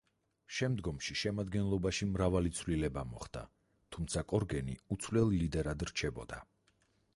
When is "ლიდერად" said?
5.45-5.89